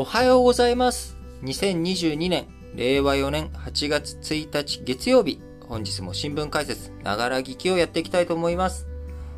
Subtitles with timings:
[0.00, 1.16] おはようございます。
[1.42, 2.46] 2022年、
[2.76, 8.86] 令和4年8月1日月曜日、本日も新聞解説、ながら聞きをやっていきたいと思います。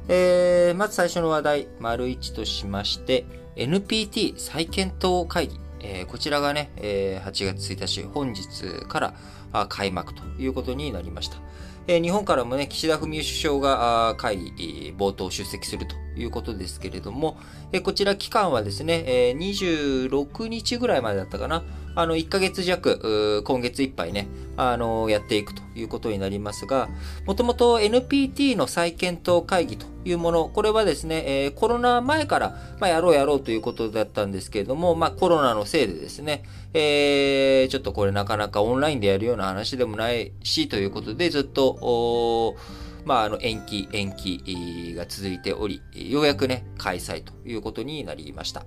[0.09, 3.25] えー、まず最初の話題、丸1としまして、
[3.57, 5.59] NPT 再検討会議。
[5.81, 9.15] えーこちらがね、えー8月1日、本日から
[9.53, 11.39] あ開幕ということになりました。
[11.87, 17.39] えー日本からもね、岸田文雄首相があ会議、冒頭出席するということですけれども、
[17.73, 21.63] えこちら期間はですね、えー26日ぐらいまでだったかな。
[21.97, 26.89] あの、1ヶ月弱、今月いっぱいね、あのやっていくということになりますが、
[27.27, 42.57] もともと NPT の再検討会議というもの、これはですね、えコロナ前から、ま、やろうやろうということだったんですけれども、まあ、コロナのせいでですね、えーちょっとこれなかなかオンラインでやるような話でもないし、ということで、ずっと、
[43.05, 48.65] まあ、あの、延期、延期が続いており、ようやくね、開催ということになりました。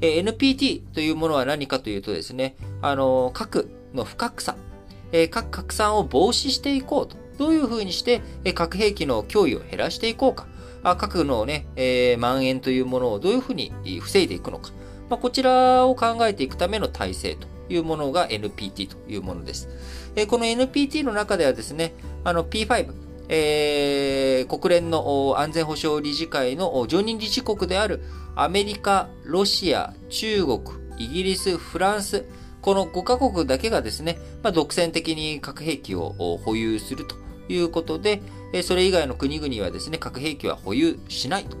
[0.00, 4.56] え NPT というものは何かというとですね、あの、核の不拡散、
[5.12, 7.16] え核拡散を防止していこうと。
[7.38, 10.46] どういうふうにして、え核兵器の脅威を減らしていこうか。
[10.82, 14.70] あ核のね、えー蔓延というものをどういうふうに防いでいくのか。
[15.08, 19.68] まあ、こちらを考えていくための体制というものが NPT というものです。
[20.16, 28.02] えこの NPT の中ではですね、あの P5、えー国連の安全保障理事会の常任理事国である
[28.36, 30.60] アメリカ、ロシア、中国、
[30.98, 32.24] イギリス、フランス、
[32.60, 36.10] この5カ国だけがですね、まあ、独占的に核兵器を
[36.44, 37.16] 保有すると
[37.48, 38.22] いうことで、
[38.62, 41.56] それ以外の国々はですね、核兵器は保有しないと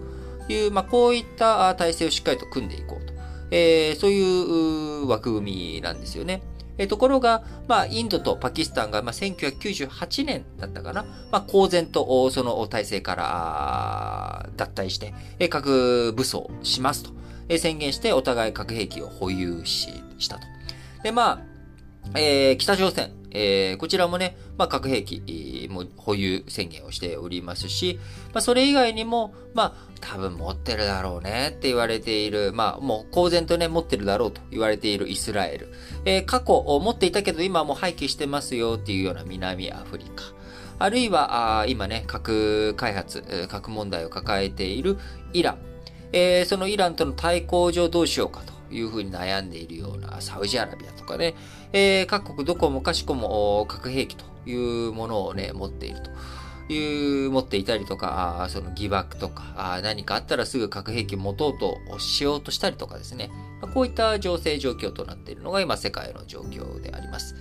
[0.52, 3.14] いう、まあ、こういった体制をしっかりと組んでいこうと。
[3.50, 6.42] えーそういう枠組みなんですよね。
[6.78, 17.10] えところが、まあ、インドとパキスタンが、まあ、1998年だったかな、まあ、公然とその体制から脱退して、核武装しますと、
[17.48, 19.88] え宣言して、お互い核兵器を保有し
[20.18, 20.42] したと。
[21.02, 21.42] で、ま
[22.12, 28.00] あ、えー北朝鮮、えーこちらもね、まあ、核兵器も保有宣言をしておりますし、
[28.32, 35.68] まあ、それ以外にも、まあ、多分持ってるだろうねって言われている、まあ、もう公然とね、持ってるだろうと言われているイスラエル。
[36.06, 40.24] えー過去持っていたけど今はもう廃棄してますよっていうような南アフリカ。
[40.78, 44.96] あるいは、あ今ね、核開発、核問題を抱えている
[45.34, 45.58] イラン。
[46.12, 51.34] えーそのイランとの対抗上どうしようかというふうに悩んでいるようなサウジアラビアとかね、
[51.72, 56.10] えー各国どこもかしこも核兵器というものをね、持っていると。
[56.68, 63.30] いう、持っていたりとか、その疑惑とか、何かあったらすぐ核兵器持とうとしようとしたりとかですね。
[63.72, 67.36] こういった情勢状況となっているのが今世界の状況であります。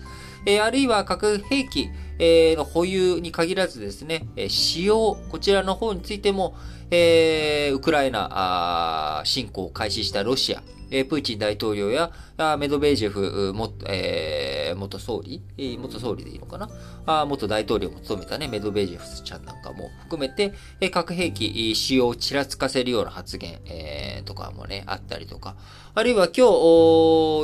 [0.46, 6.56] えーあるいは核兵器、えーの保有に限らずですね、えー使用、こちらの方についても、
[6.92, 12.12] えーウクライナ侵攻を開始したロシア、えープーチン大統領や
[12.58, 16.70] メドベージェフ元,、えー元総理、えー元総理でいいのかな？
[17.06, 25.56] あー元大統領も務めたね、メドベージェフちゃんなんかも含めて、えー核兵器えー使用をちらつかせるような発言、えーとかもね、あったりとか、
[25.94, 26.48] あるいは今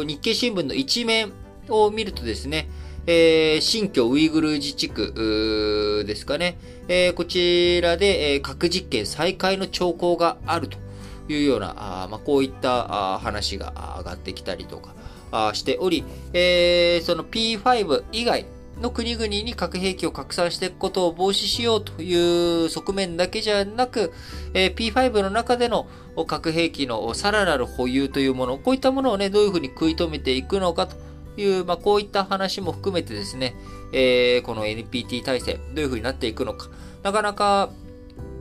[0.03, 1.31] 日、日経新聞の一面
[1.69, 2.69] を見るとですね、
[3.07, 6.57] えー新疆ウイグル自治区ですかね、
[6.87, 10.77] えーこちらで、えー核実験再開の兆候があると
[11.27, 14.93] いうような、あまあ、こういったあ話が上がってきたりとか
[15.31, 18.45] あしており、えーその P5 以外
[18.81, 24.11] の国々に核兵器を拡散していくことを防止しようという側面だけじゃなく、
[24.53, 25.87] えー P5 の中での
[26.27, 30.95] 核兵器のさらなる保有というもの、こういったものをね、どういうふうに食い止めていくのかと
[31.39, 33.55] いう、まあ、こういった話も含めてですね、
[33.93, 36.69] えーこの NPT 体制、どういうふうになっていくのか、
[37.03, 37.69] なかなか、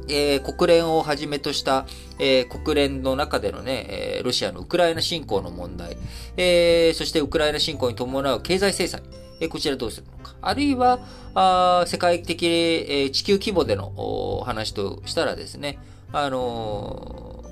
[0.09, 1.87] えー国連をはじめとした、
[2.19, 5.97] えー国連の中でのね、えーロシアのウクライナ侵攻の問題、
[6.37, 9.03] えそしてウクライナ侵攻に伴う経済制裁、
[9.41, 10.35] えこちらどうするのか。
[10.43, 11.01] あるいは、
[11.35, 15.79] あ世界的、え地球規模での話としたらですね、
[16.13, 17.45] あの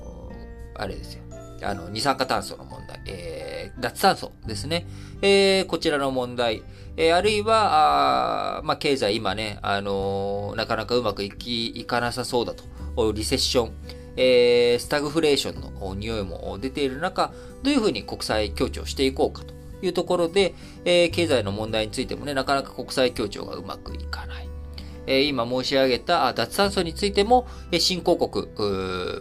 [0.75, 1.23] あれですよ。
[1.61, 2.65] あの、二酸化炭素の、
[3.09, 4.87] えー脱炭素ですね。
[5.21, 6.63] えーこちらの問題、
[6.97, 12.63] えーあるいは、あまあ、経済今ね、あのーなかなかうまくいき、いかなさそうだと。
[13.13, 13.71] リセッション、
[14.17, 17.31] えースタグフレーションの匂いも出ている中、
[17.63, 19.53] どういうふうに国際協調していこうかと
[19.85, 20.53] いうところで、
[20.83, 24.48] えー経済の問題についてもね、なかなか国際協調がうまくいかない。
[25.09, 28.47] え今申し上げた脱炭素についても、え新興国、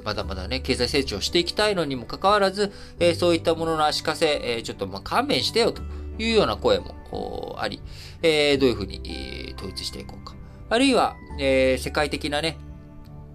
[0.04, 2.70] まだまだね、経済成長していきたいのにもかかわらず、
[3.00, 5.82] えそういったものの足かせ、えちょっとま勘弁してよと
[6.18, 7.80] いうような声もあり、
[8.22, 10.34] えどういうふうに、統一していこうか。
[10.68, 12.58] あるいは、え世界的なね、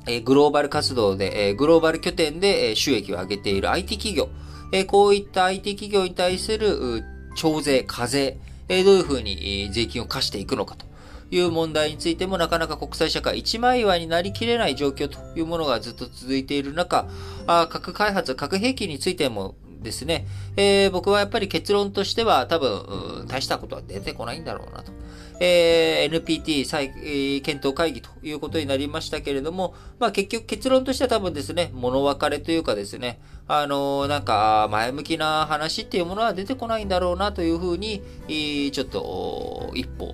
[0.05, 4.29] えグローバル活動で、えグローバル拠点で、え収益を上げている IT 企業、
[4.71, 7.03] えこういった IT 企業に対する
[7.35, 8.38] 徴税、課税、
[8.69, 10.92] えどういうふうに税金を課していくのかと
[11.33, 17.07] いう問題についてもなかなか国際社会一枚岩になりきれない状況というものがずっと続いている中、
[17.47, 24.91] あ核開発、核兵器についてもですね、えー、僕はやっぱり結論としては多分、大したことは出てこないんだろうなと。
[25.39, 26.94] えー、NPT 再
[27.41, 38.03] 検討会議ということになりましたけれども、まあ結局結論としては多分ですね、物別れというかですね、あのー、なんか前向きな話っていうものは出てこないんだろうなというふうに、
[38.71, 40.13] ちょっと一歩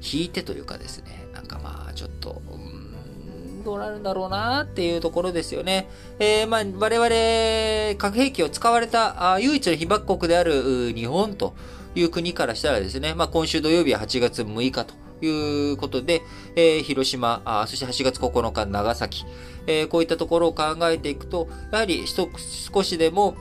[0.00, 2.80] 引いてというかですね、なんかまあちょっと、うん
[3.62, 5.88] どうなるんだろうなっていうところですよね。
[6.18, 11.54] えー、まあ、我々、核兵器を使われたあ唯一の被爆国である日本と
[11.94, 14.94] いう国からしたらですね、まあ、今週土曜日は8月6日と
[15.24, 16.22] いうことで、
[16.56, 19.24] えー、広島あ、そして8月9日長崎、
[19.66, 23.36] えー、こういったところを考えていくと、やはり少しでも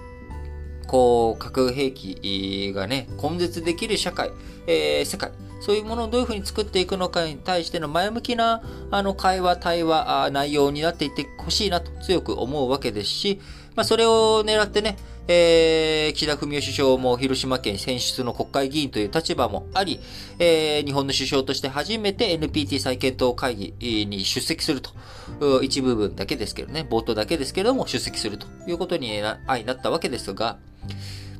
[0.89, 4.31] こう、核兵器がね、根絶できる社会、
[4.65, 8.61] えー、世界、そういうものをどういうふうに作っていくのかに対しての前向きな
[8.91, 13.41] あの会話、対話、内容になっていってほしいなと強く思うわけですし、
[13.75, 14.97] まあ、それを狙ってね、
[15.27, 19.99] えー、岸田文雄首相も広島県選出の国会議員という立場もあり、
[20.39, 24.91] えー、日本の首相として初めて NPT 再検討会議に出席すると。
[25.61, 30.57] 一部分だけですけどね、冒頭だけですけれども出席するということにななったわけですが、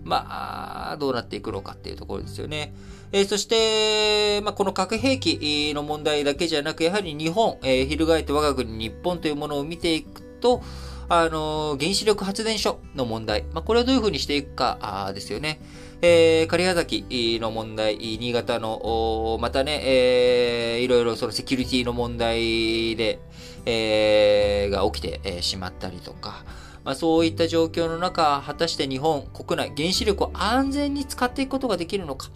[0.09, 2.73] まあ、どうなっていくのかっていうところですよね。
[3.11, 10.61] えー、そして、まあ、この核兵器の問題だけじゃなく、やはり日本、えー、翻って我が国日本というものを見ていくと、
[11.07, 15.59] あのー、原子力発電所の問題、まあ、これをどういうふうにしていくかですよね。
[16.01, 23.19] えー、狩矢崎の問題、新潟の、またね、えー、いろいろそのセキュリティの問題で、
[23.65, 26.45] えー、が起きて、しまったりとか、
[26.83, 32.29] まあ、そういった状況の中、果たして日本国内、原子力を安全に使っていくことができるのか。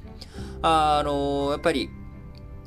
[0.61, 1.89] あ、のー、やっぱり、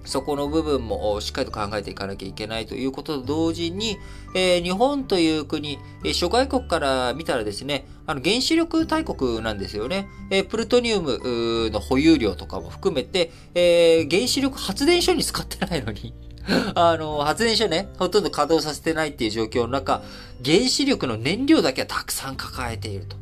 [0.07, 3.99] そこの部分もしっかりと考えていかなきゃいけないということと同時に、
[4.35, 10.09] えー、日本という国、えー、諸外国から見たらですね、あの原子力大国なんですよね。
[10.31, 16.15] えー、プルトニウムの保有量とかも含めて、え、原子力発電所に使ってないのに
[16.75, 20.03] あの、発電所ね、ほとんど稼働させてないっていう状況の中、
[20.45, 23.17] 原子力の燃料だけはたくさん抱えていると。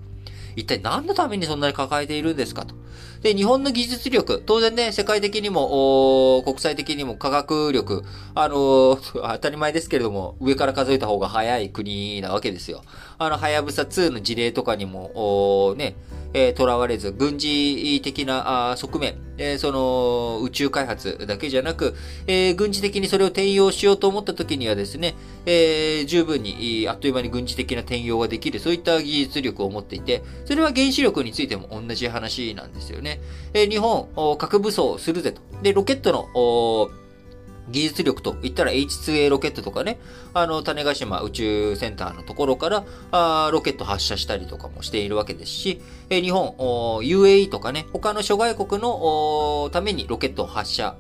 [0.57, 2.75] 一体何のためにそんなに抱えているんですかと。
[3.23, 8.05] で、日本の技術力、当然ね、世界的にも、国際的にも科学力、
[8.35, 12.83] あのー、 当たり前ですけれども、上から数えた方が早い国なわけですよ。
[13.17, 15.97] あの、はやぶさ2の事例とかにも、ね、
[16.35, 21.95] えー、囚われず、軍事的な側面、え、その宇宙開発だけじゃなく、
[22.27, 25.15] え、軍事的にそれを転用しようと思った時にはですね、
[25.47, 33.21] え、十分にあっという間に軍事的な転用ができる、そういった技術力を持っていて、それは原子力についても同じ話なんですよね。
[33.55, 35.41] え、日本、核武装するぜと。
[35.63, 36.91] で、ロケットの、
[37.69, 39.99] 技術力と言ったら H2A ロケットとかね、
[40.35, 45.81] あの、種子島宇宙センターのところから、あロケット発射したりとかもしているわけですし、
[46.11, 50.97] え日本、UAE とかね、他の諸外国のためにロケットを発射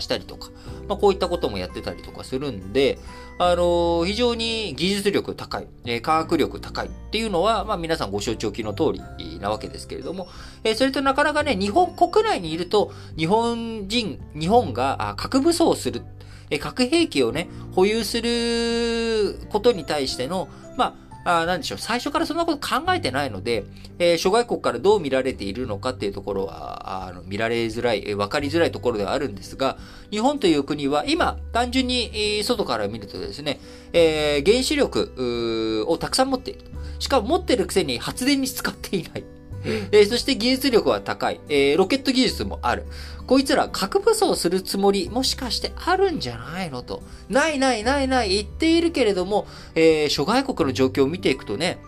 [0.00, 0.50] したりとか、
[0.88, 2.98] まあ、こういったこともやってたりとかするんで、
[3.38, 10.28] あの、非常に技術力高い、え、科学力高いっていうのは、まあ皆さんご承知おきの通りなわけですけれども、
[10.62, 16.02] え、それとなかなかね、日本国内にいると、日本人、日本が核武装する、
[16.50, 20.94] え、核兵器をね、保有することに対しての、まあ、
[21.24, 23.64] あなんでしょう、最初からそんなこと考えてないので、
[23.98, 29.78] えー、諸外国からどう見られているのかっていうところは、あの見られづらい、えー、分かりづらいところではあるんですが、
[30.10, 33.58] 日本という国は今、単純に、えー、外から見るとですね、
[33.92, 36.60] えー、原子力をたくさん持っている。
[36.98, 39.24] しかも持ってるくせに発電に使っていない。
[39.64, 42.84] えー、そして技術力は高い、えー、ロケット技術もある。
[43.26, 47.02] こいつら核武装するつもり、もしかしてあるんじゃないのと。
[47.28, 51.78] ないないないない言っているけれども、えー、諸外国の状況を見ていくとね、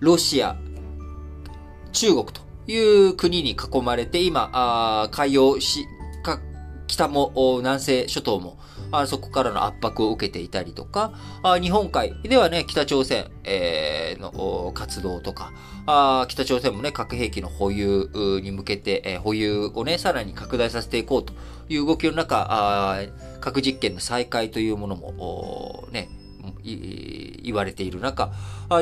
[0.00, 0.56] ロシア、
[1.92, 5.86] 中国という国に囲まれて、今、あ海洋し、
[6.22, 6.40] か、
[6.86, 8.58] 北も南西諸島も
[8.92, 15.52] あそこからの圧迫を受けていたりとか、あ日本海ではね、北朝鮮、えー、の活動とか、
[15.86, 18.10] あ北朝鮮もね、核兵器の保有
[18.42, 21.32] に向けて、えー、保有をね、さらに拡大させていこうと
[21.68, 23.00] いう動きの中、あ
[23.40, 26.08] 核実験の再開というものも、ね、
[26.64, 28.32] 言われている中、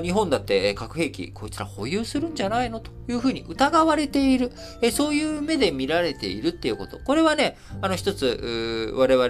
[0.02, 4.52] 日本だって核兵器、こいつら保有するんじゃないのというふうに疑われている、
[4.92, 6.98] そういう目で見られているっていうこと。
[6.98, 9.28] これはね、あの一つ、我々、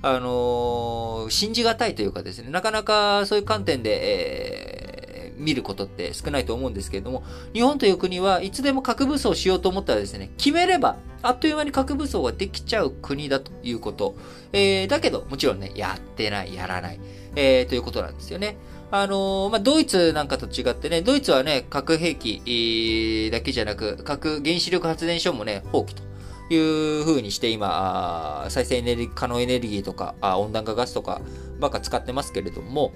[0.00, 4.98] あのー、信じがたいというかですね、なかなかそういう観点で、え
[5.38, 7.24] 見ることって少ないと思うんですけれども、
[7.54, 14.14] 日本という国はいつでも核武装しようと思ったらですね、決めれば、あっという間に核武装ができちゃう国だということ。
[14.52, 17.00] えー、だけど、もちろんね、やってない、やらない、
[17.36, 18.56] えー、ということなんですよね。
[18.90, 26.07] あのー、まあ、ドイツなんかと違ってね、ドイツはね、核兵器だけじゃなく、核原子力発電所もね、放棄と。
[26.50, 31.20] いう風にして今、再生エネルギー、可能エネルギーとか、温暖化ガスとか
[31.60, 32.92] ばっか使ってますけれども、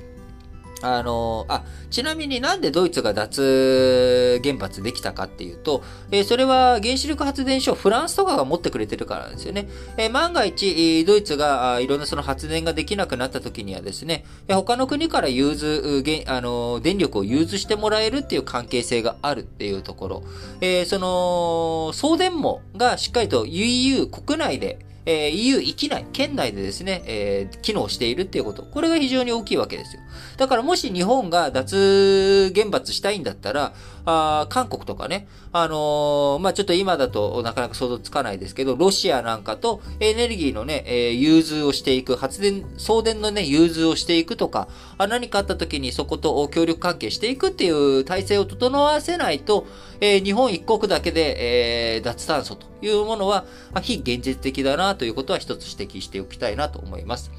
[0.83, 9.69] あの、あ、ちなみになんでドイツが脱原発できたかっていうと、えー、それは原子力発電所をフランスとかが持ってくれてるからなんですよね。
[9.97, 20.23] えー、万が一、ドイツがいろんなその発電ができなくなった時にはですね、他の国から融通、あの、電力を融通してもらえるっていう関係性があるっていうところ、
[20.61, 28.63] えー、その、送電網がしっかりと EU 国内でえー、EU 域内、県内でですね、えー、機能しているっていうこと。
[28.63, 30.03] これが非常に大きいわけですよ。
[30.37, 44.69] だからもし日本が脱原発したいんだったら、あ韓国とかね、あのー、まあ、ちょっと今だとなかなか想像つかないですけど、ロシアなんかとエネルギーのね、えー、融通をしていく、発電、送電のね、融通をしていくとか、
[44.99, 49.67] あ何かあった時にそこと協力関係していくっていう体制を整わせないと、
[50.01, 53.45] えー、日本一国だけで、えー、脱炭素というものは、
[53.83, 57.31] 非現実的だなということは一つ指摘しておきたいなと思います。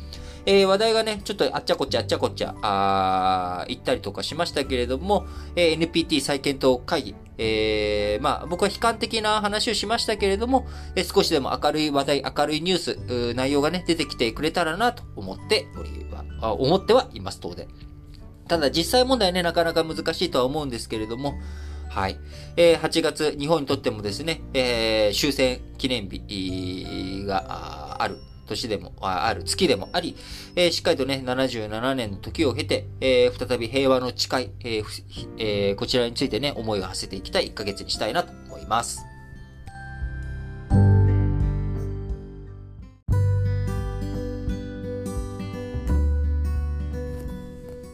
[0.45, 16.05] えー、話題がね、ちょっとあっちゃこっちゃあっちゃこっちゃ、あ行ったりとかしましたけれども、えー、NPT 再検討会議、えー、まあ、僕は悲観的な話をしましたけれども、えー、少しでも明るい話題、明るいニュース、内容がね、出てきてくれたらなと思っており
[16.41, 17.67] は、思ってはいます、当然。
[18.49, 21.35] ただ実際問題ね、なかなか難しいとは思うんですけれども、
[21.93, 22.17] はい。
[22.57, 30.15] えー、8月、日本にとってもですね、えー、終戦記念日がある年でも、ある月でもあり、
[30.55, 39.12] えー、しっかりとね、77年の時を経て、えー、再び平和の誓い、えー、こちらについてね、思いを馳せていきたい1ヶ月にしたいなと思います。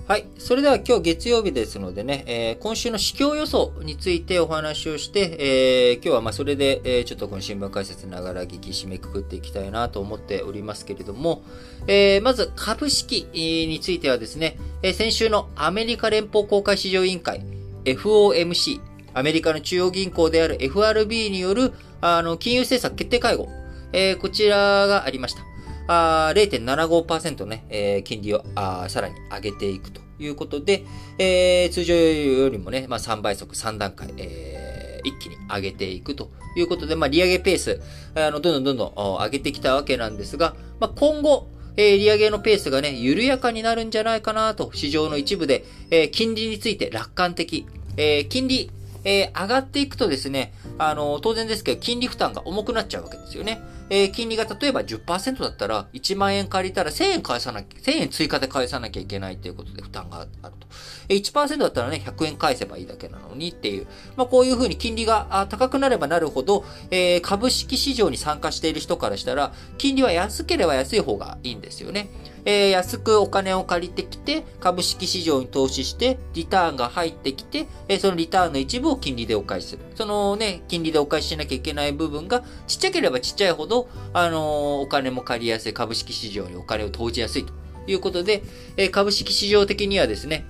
[0.10, 0.26] はい。
[0.40, 11.44] それでは今日月曜日ですのでね、えー、今週の市況予想についてお話をして、えー、今日はまあそれで、えー、ちょっとこの新聞解説ながら聞き締めくくっていきたいなと思っておりますけれども、
[11.86, 17.46] えまず株式についてはですね、え先週のアメリカ連邦公開市場委員会
[17.86, 18.82] FOMC、
[19.14, 23.48] アメリカの中央銀行である FRB によるあの金融政策決定会合、
[23.94, 25.49] えこちらがありました。
[25.90, 30.86] あ0.75%ね、えー、金利をあさらに上げていくということで、
[31.18, 37.82] えー、通常よりもね、まあ、3倍速3段階、えー、一気に上げていくということで、まあ、利上げペース、
[38.14, 47.66] あの、どんどんどんどん上げてきたわけなんですが、まあ、今後、えー、利上げのペースがね、緩やかになるんじゃないかなと、市場の一部で、えー、金利について楽観的、
[47.98, 48.70] えー、金利、
[49.04, 53.62] えー、上がっていくとですね、あの、当然ですけど、金利負担が重くなっちゃうわけですよね。
[53.90, 60.68] えー、金利が例えば10%だったら、1万円借りたら1000円返さなきゃ、1000円追加で返さなきゃいけないっていうことで負担があると。
[61.10, 63.88] えー、1%だったらね、100円返せばいいだけなのにっていう。
[64.16, 72.10] まあ、こういうふうに金利が高くなればなるほど、えー、株式市場に参加している人からしたら、金利は安ければ安い方がいいんですよね。
[72.50, 79.84] えー、安くお金を借りてきて、株式市場に投資して、リターンが入ってきて、えー、そのリターンの一部を金利でお返しする。
[79.94, 87.54] そのね、金利でお返ししなきゃいけない部分が、ちっちゃければちっちゃいほど、あのー、お金も借りやすい、株式市場にお金を投じやすいと
[87.86, 88.42] いうことで、
[88.78, 90.48] えー、株式市場的にはですね、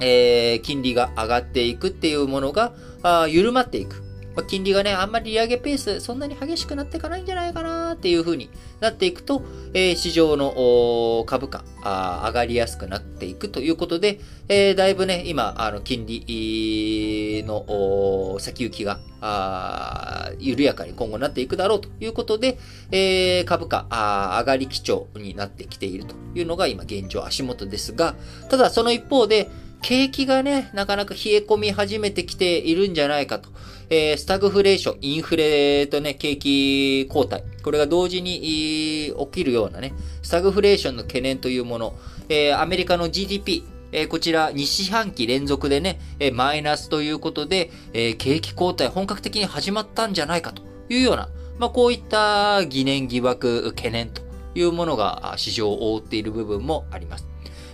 [0.00, 4.05] えー、金利が上がっていくっていうものが、あ緩まっていく。
[4.36, 8.50] まあ、金利がね、あんまり利上げペース、そんなに激しくなっていかないんじゃないかなっていう風に
[8.80, 22.58] なっていくと、えー、市場の株価あ、上がりやすくなっていくということで、えー、だいぶね、今、あの、金利の先行きが、あ緩やかに今後なっていくだろうということで、
[22.92, 28.14] えー、株価あ上がり基調になってきているというのが今現状足元ですが、
[28.50, 29.48] ただその一方で、
[29.82, 33.50] 景気がね、なかなか冷え込み始めてきているんじゃないかと。
[33.88, 37.42] えー、スタグフレーション、インフレとね、景気後退。
[37.62, 41.94] これが同時に起きるようなね、スタグフレーションの懸念というもの。
[42.28, 43.62] えー、アメリカの GDP、
[43.92, 51.28] えー、こちら2四半期連続でね、えー、マイナスということで、えー、景気後退本格的に始まったんじゃないかというような、
[51.58, 54.22] まあ、こういった疑念、疑惑、懸念と
[54.54, 57.28] いうものが市場を覆っている部分もあります。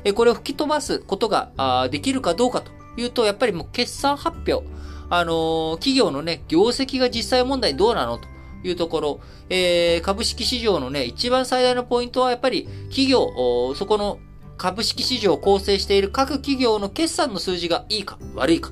[0.04, 4.66] えこれを吹き飛ばすことができるかどうかというと、やっぱりもう決算発表、
[5.14, 8.16] あの、企業のね、業績が実際問題どうなの？
[8.16, 8.26] と
[8.64, 13.28] いうところ、えー、株式市場のね、一番最大のポイントはやっぱり企業、
[13.74, 14.20] そこの
[14.56, 18.70] 株式市場を構成している各企業の決算の数字がいいか悪いか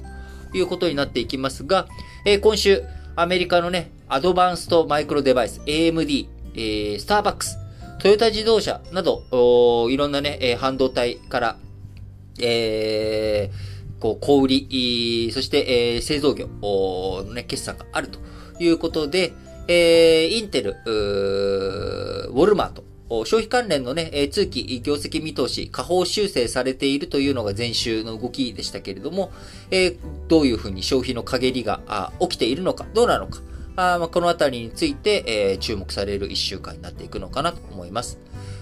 [0.50, 1.86] ということになっていきますが、
[2.24, 2.84] えー、今週、
[3.16, 7.58] アメリカのね、アドバンストマイクロデバイス、AMD、えー、スターバックス、
[7.98, 9.24] トヨタ自動車など、
[9.90, 11.56] いろんなね、半導体から、
[12.40, 13.69] えー、
[14.00, 18.18] こう、小売り、そして、え、製造業のね、決算があると
[18.58, 19.32] いうことで、
[19.68, 22.84] え、インテル、ウォルマート、
[23.24, 29.32] 消費関連のね、通期業績見通し、下方修正されているというのが前週の動きでしたけれども、
[29.70, 29.96] え
[30.28, 33.40] どういうふうに消費の陰りが起きているのか、どうなのか、
[33.76, 38.18] あま、このあたりについて、え注目される1週間になっていくのかなと思います。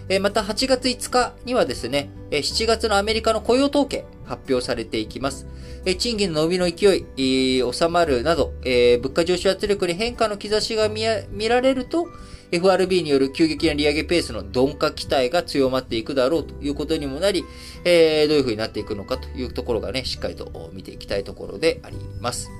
[0.09, 5.47] えまた8月5日にはですね、え7月のアメリカの雇用統計発表されていきます。
[5.85, 12.09] え賃金の伸びの勢い、え収まるなど、え物価上昇圧力に変化の兆しが見られると、
[12.51, 17.45] FRB による急激な利上げペースの鈍化期待が強まっていくだろうということにもなり、
[17.85, 22.51] えー、どういう風になっていくのかというところがね、しっかりと見ていきたいところであります。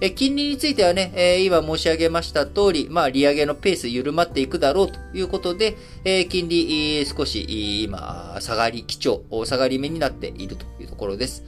[0.00, 11.44] え金利についてはね、え今申し上げました通り、まあ、利上げのペース緩まっていくだろうということで、え金利、少し今、下がり基調、下がり目になっているというところです。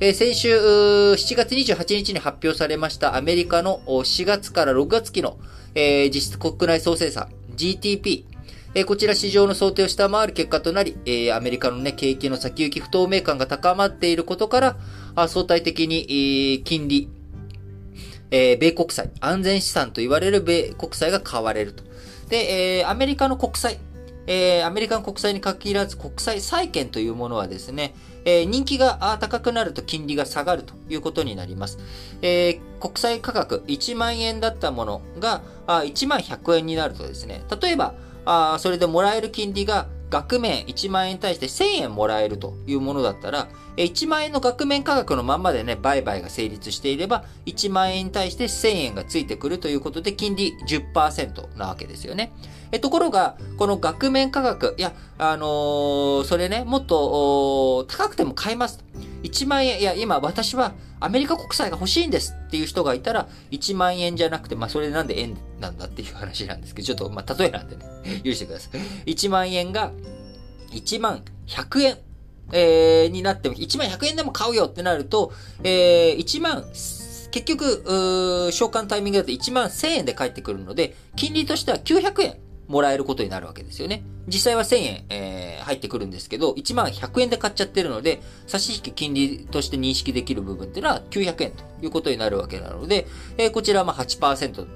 [0.00, 5.38] え先週、7月28日に発表されましたアメリカの4月から6月期の
[5.74, 8.24] え、実質国内総生産、GTP、
[8.74, 14.76] え、こちら市場の想定を下回る結果となり、え、アメリカのね、景気の先行き不透明感が高まっていることから、
[15.28, 17.08] 相対的に、え、金利、
[18.30, 21.84] えー、米国債、安全資産と言われる米国債が買われると。
[22.28, 23.78] で、えー、アメリカの国債、
[24.26, 27.94] えー、アメリカの国債に限らず国債債券というものはですね、
[28.24, 31.78] えー、人気が高くなると金利が下がるということになります。
[32.20, 37.94] えー、国債価格1万円だったものがあ1万100円になるとですね、例えば、
[38.26, 52.32] あそれでもらえる金利が額面1万円に対して1000円もらえるというものだったら、1万円の額面価格のままでね、売買が成立していれば、1万円に対して1000円がついてくるということで、金利10%なわけですよね。
[52.80, 58.84] ところが、この額面価格、いや、あのー、それね、もっと、高くても買えます。
[59.22, 67.84] 1万円、いや、今私はアメリカ国債が欲しいんですっていう人がいたら、1万円じゃなくて、まあ、それなんで円なんだっていう話なんですけど、ちょっと、まあ、例えなんでね、
[68.24, 68.70] 許してくださ
[69.06, 69.10] い。
[69.10, 69.92] 1万円が、
[70.72, 71.98] 1万100円、
[72.52, 76.64] えー、になっても、1万100円でも買うよってなると、えー、1万、
[77.30, 77.84] 結局、
[78.50, 82.36] 償還タイミングだと1万1000円で返ってくるので、金利としては900円
[82.68, 84.04] もらえることになるわけですよね。
[84.26, 93.06] 実際は1000円、えー、入ってくるんですけど、1万100円で買っちゃってるので、差し引き金利として認識できる部分っていうのは900円ということになるわけなので、
[93.38, 94.66] えー、こちらはまあ8%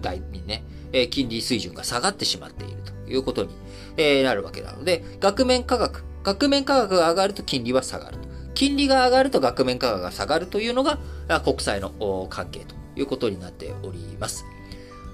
[0.00, 3.50] 台にね、えー、金利水準が下がってしまっているということに、
[3.96, 8.26] えー、なるわけなので、額面価格、額面価格が上がると金利は下がると。
[8.54, 10.98] 金利が上がると額面価格が下がるというのが
[11.44, 14.46] 国債の関係ということになっております。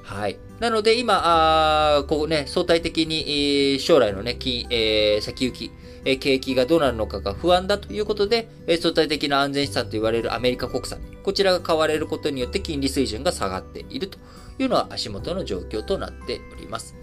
[0.03, 0.37] はい。
[0.61, 5.71] なので今、あこうね、相対的に、将来のね、金、えー、先行き、
[6.05, 14.19] えー、景気がどうなるのかが不安だということで、えー、相対的な安全資産と言われるアメリカ国債、こちらが買われることによって金利水準が下がっていると
[14.59, 16.97] いうのは足元の状況となっております。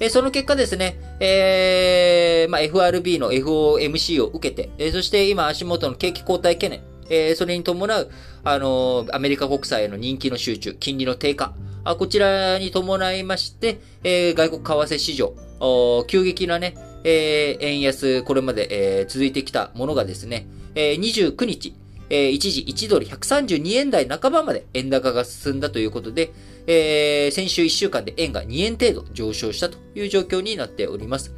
[0.00, 8.10] えその結果ですね、えー、まあ、FRB の FOMC を受けて、えそして今足元の景気後退懸念、えそれに伴う、
[8.42, 15.34] あのアメリカ国債への人気の集中、金利の低下、あこちらに伴いまして、えー、外国為替市場、
[16.06, 21.74] 急激なね、えー、円安、これまで、えー、続いてきたものがですね、えー、29日、
[22.08, 26.32] えー、一時1ドル132円台半ばまで円高が進んだということで、
[26.66, 31.34] えー、先週1週間で円が2円程度上昇したという状況になっております。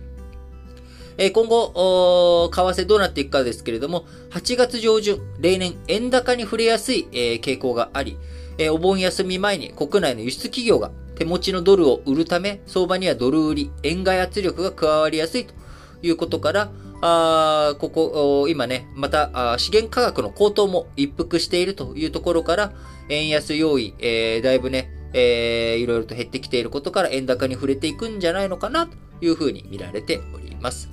[1.19, 8.19] え今後、為替どうなっていくかですけれども、8月上旬、例年円高に触れやすい、えー、傾向があり、
[8.59, 15.55] えお盆休み前に国内の輸出企業が手持ちのドルを売るため、相場にはドル売り、円買い圧力が加わりやすいと
[16.03, 22.73] いうことから、あここ、今ね、また資源価格の高騰も一服しているというところから、
[23.09, 30.91] 円安要因、えー、だいぶね、えー、いろいろと減ってきていることから円高に触れていくんじゃないのかなというふうに見られております。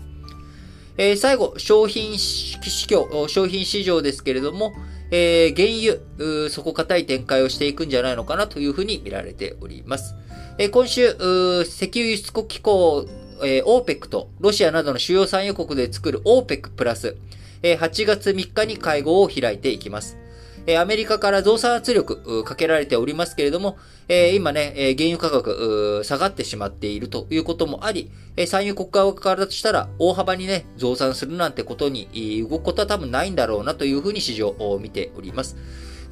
[0.97, 4.73] えー、最後、商品市況、商品市場ですけれども、
[5.11, 10.15] えー、原油、底堅い展開をしていくんじゃないのかなというふうに見られております。
[10.57, 11.15] えー、今週、
[11.63, 13.05] 石油輸出国機構、
[13.43, 17.17] えー、OPEC とロシアなどの主要産油国で作る OPEC プラス、
[17.61, 20.22] えー、8月3日に会合を開いていきます。
[20.65, 35.57] えアメリカから増産圧力かけられておりますけれども、え今ね、え原油価格下がってしまっているということもあり、え産油国家からとしたら大幅にね、増産するなんてことに動くことは多分ないんだろうなというふうに市場を見ております。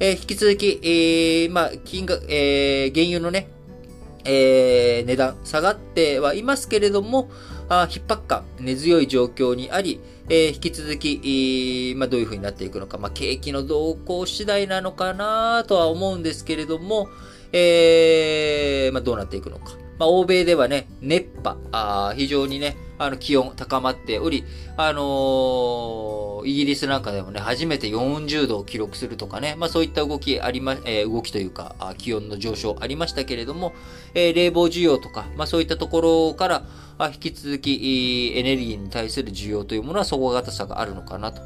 [0.00, 3.46] え引き続き、えー、まあ、金額、えー、原油のね、
[4.24, 7.51] えー、値段下がってはいますけれども、あ
[7.88, 17.08] 逼迫感、根強い状況にあり、えー、引き続き、まあ、どういう風になっていくのか、まあ、景気の動向次第なのかなとは思うんですけれども、
[17.52, 19.72] えー、まあ、どうなっていくのか。
[19.98, 24.44] まあ、欧米ではね、熱波、あ非常にね、あの、気温高まっており、
[24.76, 33.74] あのー、イギリスなんかでもね、初めて40度を記録するとかね、まあそういった動きありま、えー、動きというか、気温の上昇ありましたけれども、
[34.14, 36.62] えー、冷房需要とか、まあそういったところから、
[37.00, 41.42] 引き続き、エネルギーに対する需要というものは底堅さがあるのかなと。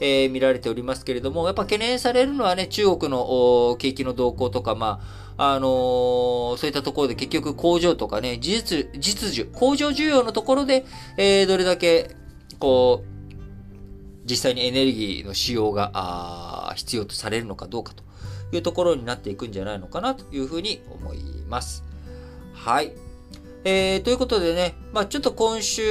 [0.00, 5.00] えー、見られておりますけれども、やっぱ懸念されるのはね、中国の景気の動向とか、ま
[5.36, 10.84] あ、あのー、そういったところで結局工場とかね、事実、実需、工場需要のところで、
[11.16, 12.14] えー、どれだけ、
[12.58, 13.14] こう、
[14.24, 18.02] 実際にエネルギーの使用が、必要とされるのかどうかと
[18.52, 21.84] いうところになっていくんじゃないのかなというふうに思います。
[22.52, 22.92] はい。
[23.66, 25.82] えー、ということでね、まあちょっと今週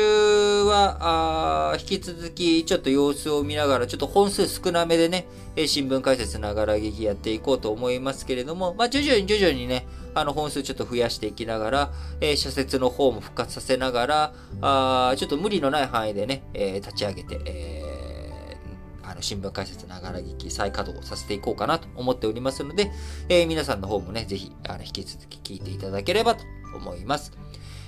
[0.63, 22.91] は、あ引き続きちょっと様子を見ながら、ちょっと本数少なめでね、え新聞解説ながら劇やっていこうと思いますけれども、まあ徐々に徐々にね、あの本数ちょっと増やしていきながら、えー、社説の方も復活させながら、あちょっと無理のない範囲でね、えー、立ち上げて、えー、あの新聞解説ながら劇再稼働させていこうかなと思っておりますので、
[23.29, 26.43] えー、皆さんの方もね、ぜひあの引き続き聞いていただければと
[26.75, 27.42] 思います。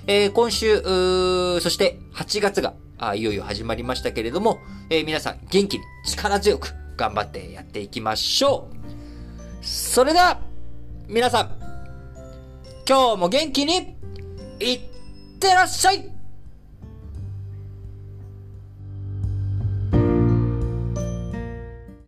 [0.08, 0.80] えー、今週、
[1.60, 9.64] そして8月があいよいよ始まりましたけれども、えー、皆さん元気に力強く頑張ってやっていきましょう。
[9.64, 10.40] それでは、
[11.08, 11.50] 皆さん、
[12.88, 13.96] 今日も元気に、
[14.60, 14.80] いっ
[15.40, 16.15] てらっしゃい